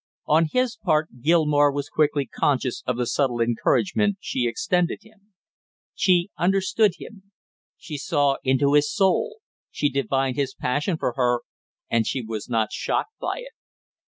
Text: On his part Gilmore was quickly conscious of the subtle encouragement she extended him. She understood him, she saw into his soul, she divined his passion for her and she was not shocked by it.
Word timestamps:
On 0.25 0.47
his 0.51 0.77
part 0.77 1.09
Gilmore 1.21 1.71
was 1.71 1.87
quickly 1.87 2.25
conscious 2.25 2.81
of 2.87 2.97
the 2.97 3.05
subtle 3.05 3.39
encouragement 3.39 4.17
she 4.19 4.47
extended 4.47 5.03
him. 5.03 5.35
She 5.93 6.31
understood 6.39 6.93
him, 6.97 7.31
she 7.77 7.99
saw 7.99 8.37
into 8.43 8.73
his 8.73 8.91
soul, 8.91 9.41
she 9.69 9.89
divined 9.91 10.37
his 10.37 10.55
passion 10.55 10.97
for 10.97 11.13
her 11.17 11.41
and 11.87 12.07
she 12.07 12.23
was 12.25 12.49
not 12.49 12.71
shocked 12.71 13.13
by 13.19 13.41
it. 13.41 13.53